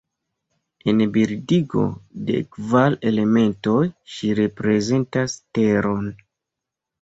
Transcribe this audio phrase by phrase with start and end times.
[0.93, 1.83] En bildigo
[2.29, 3.83] de Kvar elementoj
[4.15, 6.11] ŝi reprezentas Teron.